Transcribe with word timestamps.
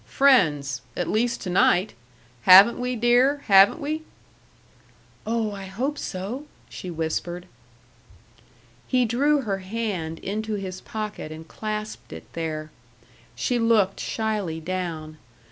Friends 0.07 0.81
at 0.97 1.07
least 1.07 1.41
to 1.41 1.51
night! 1.51 1.93
Haven't 2.45 2.79
we, 2.79 2.95
dear? 2.95 3.43
haven't 3.45 3.79
we?" 3.79 4.01
"Oh, 5.27 5.51
I 5.51 5.65
hope 5.65 5.99
so!" 5.99 6.45
she 6.69 6.89
whispered. 6.89 7.45
He 8.87 9.05
drew 9.05 9.41
her 9.41 9.59
hand 9.59 10.17
into 10.17 10.55
his 10.55 10.81
pocket 10.81 11.31
and 11.31 11.47
clasped 11.47 12.11
it 12.11 12.25
there. 12.33 12.71
She 13.35 13.59
looked 13.59 13.99
shyly 13.99 14.59
down. 14.59 15.17